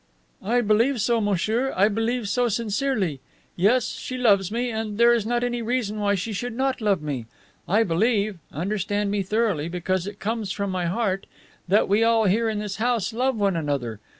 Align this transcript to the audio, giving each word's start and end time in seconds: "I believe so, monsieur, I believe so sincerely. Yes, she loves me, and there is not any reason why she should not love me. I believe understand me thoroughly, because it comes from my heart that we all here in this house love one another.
"I 0.41 0.61
believe 0.61 0.99
so, 0.99 1.21
monsieur, 1.21 1.71
I 1.75 1.87
believe 1.87 2.27
so 2.27 2.47
sincerely. 2.49 3.19
Yes, 3.55 3.89
she 3.89 4.17
loves 4.17 4.51
me, 4.51 4.71
and 4.71 4.97
there 4.97 5.13
is 5.13 5.27
not 5.27 5.43
any 5.43 5.61
reason 5.61 5.99
why 5.99 6.15
she 6.15 6.33
should 6.33 6.53
not 6.55 6.81
love 6.81 7.03
me. 7.03 7.27
I 7.67 7.83
believe 7.83 8.39
understand 8.51 9.11
me 9.11 9.21
thoroughly, 9.21 9.69
because 9.69 10.07
it 10.07 10.19
comes 10.19 10.51
from 10.51 10.71
my 10.71 10.87
heart 10.87 11.27
that 11.67 11.87
we 11.87 12.03
all 12.03 12.25
here 12.25 12.49
in 12.49 12.57
this 12.57 12.77
house 12.77 13.13
love 13.13 13.37
one 13.37 13.55
another. 13.55 13.99